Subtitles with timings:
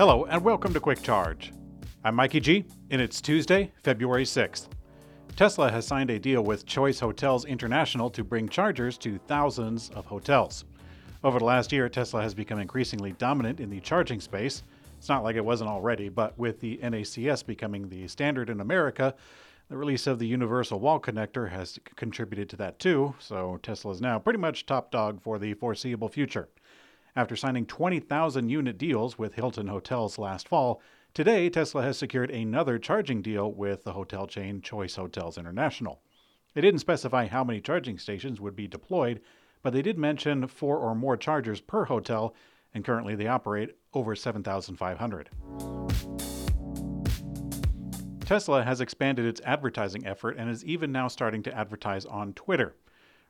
[0.00, 1.52] Hello, and welcome to Quick Charge.
[2.04, 4.68] I'm Mikey G, and it's Tuesday, February 6th.
[5.36, 10.06] Tesla has signed a deal with Choice Hotels International to bring chargers to thousands of
[10.06, 10.64] hotels.
[11.22, 14.62] Over the last year, Tesla has become increasingly dominant in the charging space.
[14.96, 19.14] It's not like it wasn't already, but with the NACS becoming the standard in America,
[19.68, 24.00] the release of the Universal Wall Connector has contributed to that too, so Tesla is
[24.00, 26.48] now pretty much top dog for the foreseeable future.
[27.16, 30.80] After signing 20,000 unit deals with Hilton Hotels last fall,
[31.12, 36.02] today Tesla has secured another charging deal with the hotel chain Choice Hotels International.
[36.54, 39.20] They didn't specify how many charging stations would be deployed,
[39.62, 42.34] but they did mention four or more chargers per hotel,
[42.72, 45.30] and currently they operate over 7,500.
[48.24, 52.76] Tesla has expanded its advertising effort and is even now starting to advertise on Twitter.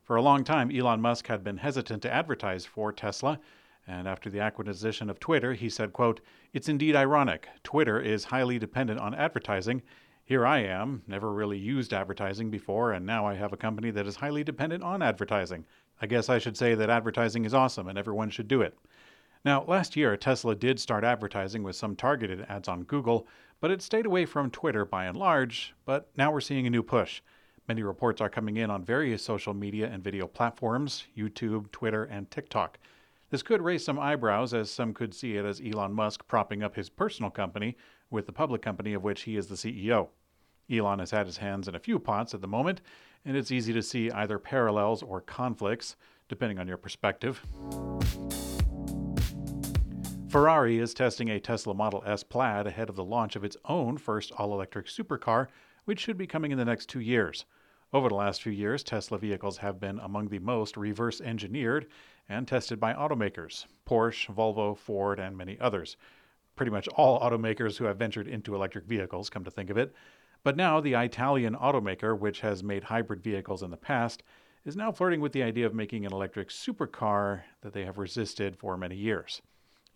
[0.03, 3.41] For a long time, Elon Musk had been hesitant to advertise for Tesla,
[3.87, 6.21] and after the acquisition of Twitter, he said, quote,
[6.53, 7.49] It's indeed ironic.
[7.63, 9.83] Twitter is highly dependent on advertising.
[10.25, 14.07] Here I am, never really used advertising before, and now I have a company that
[14.07, 15.65] is highly dependent on advertising.
[16.01, 18.79] I guess I should say that advertising is awesome and everyone should do it.
[19.45, 23.27] Now, last year, Tesla did start advertising with some targeted ads on Google,
[23.61, 25.75] but it stayed away from Twitter by and large.
[25.85, 27.23] But now we're seeing a new push.
[27.67, 32.31] Many reports are coming in on various social media and video platforms YouTube, Twitter, and
[32.31, 32.79] TikTok.
[33.31, 36.75] This could raise some eyebrows, as some could see it as Elon Musk propping up
[36.75, 37.77] his personal company
[38.11, 40.09] with the public company of which he is the CEO.
[40.69, 42.81] Elon has had his hands in a few pots at the moment,
[43.25, 45.95] and it's easy to see either parallels or conflicts,
[46.29, 47.41] depending on your perspective.
[50.29, 53.97] Ferrari is testing a Tesla Model S Plaid ahead of the launch of its own
[53.97, 55.47] first all electric supercar,
[55.85, 57.45] which should be coming in the next two years.
[57.93, 61.89] Over the last few years, Tesla vehicles have been among the most reverse engineered
[62.31, 65.97] and tested by automakers Porsche, Volvo, Ford, and many others.
[66.55, 69.93] Pretty much all automakers who have ventured into electric vehicles, come to think of it.
[70.43, 74.23] But now, the Italian automaker, which has made hybrid vehicles in the past,
[74.65, 78.57] is now flirting with the idea of making an electric supercar that they have resisted
[78.57, 79.43] for many years.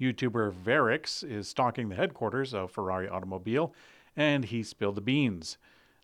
[0.00, 3.72] YouTuber Varryx is stalking the headquarters of Ferrari Automobile,
[4.16, 5.56] and he spilled the beans.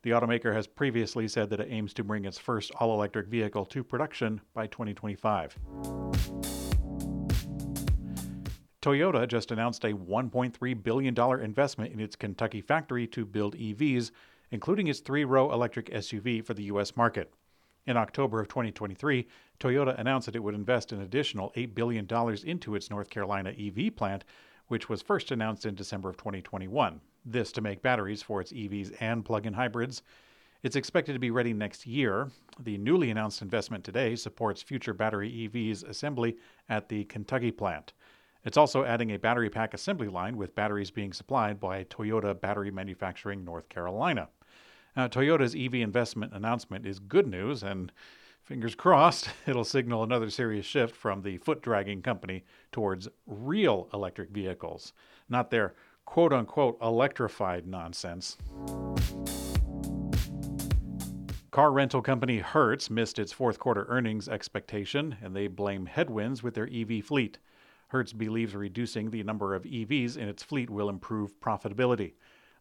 [0.02, 3.66] The automaker has previously said that it aims to bring its first all electric vehicle
[3.66, 6.09] to production by 2025.
[8.82, 14.10] Toyota just announced a $1.3 billion investment in its Kentucky factory to build EVs,
[14.50, 16.96] including its three row electric SUV for the U.S.
[16.96, 17.32] market.
[17.86, 19.26] In October of 2023,
[19.58, 22.08] Toyota announced that it would invest an additional $8 billion
[22.44, 24.24] into its North Carolina EV plant,
[24.68, 28.94] which was first announced in December of 2021 this to make batteries for its EVs
[29.00, 30.02] and plug in hybrids.
[30.62, 32.30] It's expected to be ready next year.
[32.58, 36.36] The newly announced investment today supports future battery EVs assembly
[36.68, 37.92] at the Kentucky plant.
[38.44, 42.70] It's also adding a battery pack assembly line with batteries being supplied by Toyota Battery
[42.70, 44.28] Manufacturing North Carolina.
[44.96, 47.92] Now, Toyota's EV investment announcement is good news, and
[48.42, 54.30] fingers crossed, it'll signal another serious shift from the foot dragging company towards real electric
[54.30, 54.92] vehicles,
[55.28, 55.74] not their
[56.06, 58.36] quote unquote electrified nonsense.
[61.50, 66.54] Car rental company Hertz missed its fourth quarter earnings expectation, and they blame headwinds with
[66.54, 67.38] their EV fleet.
[67.90, 72.14] Hertz believes reducing the number of EVs in its fleet will improve profitability.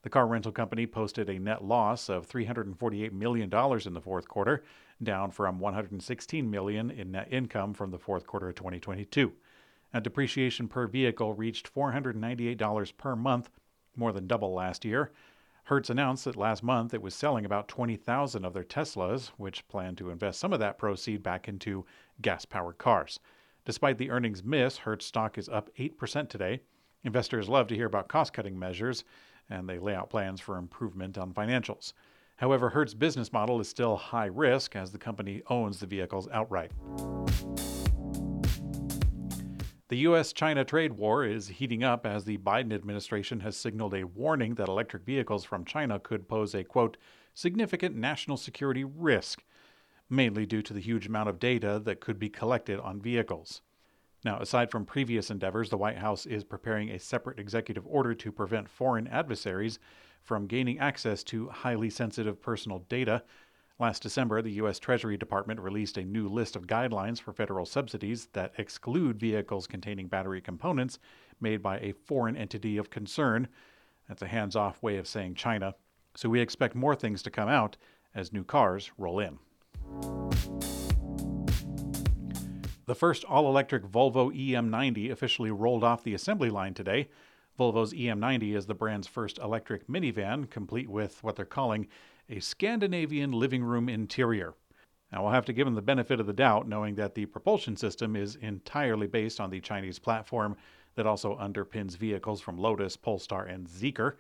[0.04, 4.64] The car rental company posted a net loss of $348 million in the fourth quarter,
[5.02, 9.34] down from 116 million in net income from the fourth quarter of 2022
[9.94, 13.50] and depreciation per vehicle reached $498 per month,
[13.96, 15.12] more than double last year.
[15.64, 19.96] Hertz announced that last month it was selling about 20,000 of their Teslas, which plan
[19.96, 21.86] to invest some of that proceed back into
[22.22, 23.20] gas powered cars.
[23.70, 26.62] Despite the earnings miss, Hertz stock is up 8% today.
[27.04, 29.04] Investors love to hear about cost cutting measures,
[29.48, 31.94] and they lay out plans for improvement on financials.
[32.38, 36.72] However, Hertz's business model is still high risk as the company owns the vehicles outright.
[39.90, 40.34] The U.S.
[40.34, 44.68] China trade war is heating up as the Biden administration has signaled a warning that
[44.68, 46.98] electric vehicles from China could pose a, quote,
[47.36, 49.44] significant national security risk,
[50.10, 53.62] mainly due to the huge amount of data that could be collected on vehicles.
[54.24, 58.32] Now, aside from previous endeavors, the White House is preparing a separate executive order to
[58.32, 59.80] prevent foreign adversaries
[60.24, 63.24] from gaining access to highly sensitive personal data
[63.80, 64.78] Last December, the U.S.
[64.78, 70.10] Treasury Department released a new list of guidelines for federal subsidies that exclude vehicles containing
[70.10, 71.00] battery components
[71.40, 73.48] made by a foreign entity of concern.
[74.10, 75.76] That's a hands off way of saying China.
[76.14, 77.78] So we expect more things to come out
[78.14, 79.40] as new cars roll in.
[82.90, 87.08] The first all electric Volvo EM90 officially rolled off the assembly line today.
[87.56, 91.88] Volvo's EM90 is the brand's first electric minivan, complete with what they're calling
[92.32, 94.56] a Scandinavian living room interior.
[95.12, 97.78] Now, we'll have to give them the benefit of the doubt, knowing that the propulsion
[97.78, 100.58] system is entirely based on the Chinese platform
[100.96, 104.16] that also underpins vehicles from Lotus, Polestar, and Zeekr.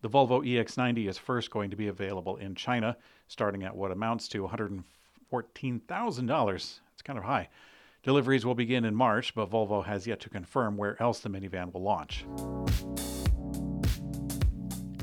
[0.00, 2.96] The Volvo EX90 is first going to be available in China,
[3.26, 6.54] starting at what amounts to $114,000.
[6.54, 7.50] It's kind of high.
[8.08, 11.70] Deliveries will begin in March, but Volvo has yet to confirm where else the minivan
[11.74, 12.24] will launch.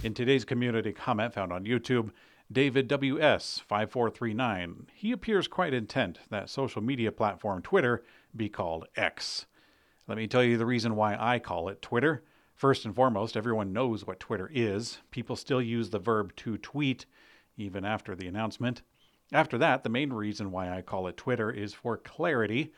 [0.03, 2.09] In today's community comment found on YouTube,
[2.51, 8.03] David WS5439, he appears quite intent that social media platform Twitter
[8.35, 9.45] be called X.
[10.07, 12.23] Let me tell you the reason why I call it Twitter.
[12.55, 14.97] First and foremost, everyone knows what Twitter is.
[15.11, 17.05] People still use the verb to tweet
[17.55, 18.81] even after the announcement.
[19.31, 22.73] After that, the main reason why I call it Twitter is for clarity.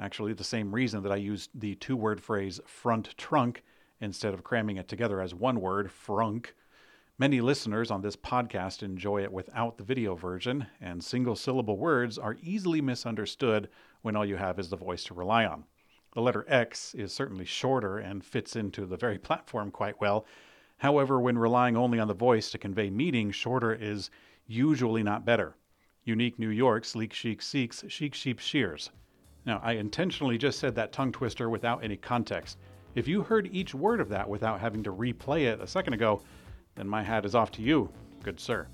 [0.00, 3.64] Actually, the same reason that I used the two word phrase front trunk
[4.00, 6.52] instead of cramming it together as one word, frunk.
[7.18, 12.16] Many listeners on this podcast enjoy it without the video version, and single syllable words
[12.16, 13.68] are easily misunderstood
[14.02, 15.64] when all you have is the voice to rely on.
[16.14, 20.26] The letter X is certainly shorter and fits into the very platform quite well.
[20.76, 24.10] However, when relying only on the voice to convey meaning, shorter is
[24.46, 25.56] usually not better.
[26.04, 28.90] Unique New York, sleek chic seeks, chic sheep shears.
[29.48, 32.58] Now, I intentionally just said that tongue twister without any context.
[32.94, 36.20] If you heard each word of that without having to replay it a second ago,
[36.74, 37.88] then my hat is off to you,
[38.22, 38.66] good sir.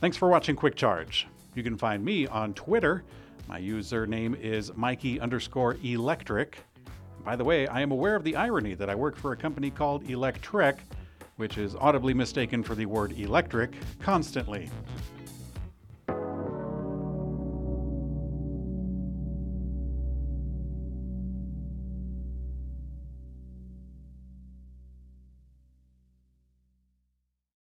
[0.00, 1.28] Thanks for watching Quick Charge.
[1.54, 3.04] You can find me on Twitter.
[3.46, 6.58] My username is Mikey underscore electric.
[7.24, 9.70] By the way, I am aware of the irony that I work for a company
[9.70, 10.78] called Electrek,
[11.36, 14.68] which is audibly mistaken for the word electric constantly.